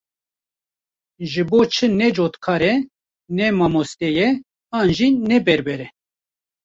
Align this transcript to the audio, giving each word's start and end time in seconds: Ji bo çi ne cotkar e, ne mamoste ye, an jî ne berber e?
Ji 1.31 1.43
bo 1.49 1.59
çi 1.73 1.85
ne 1.99 2.07
cotkar 2.17 2.61
e, 2.71 2.73
ne 3.37 3.45
mamoste 3.57 4.07
ye, 4.17 4.27
an 4.77 4.87
jî 4.97 5.07
ne 5.29 5.37
berber 5.45 5.79
e? 5.85 5.87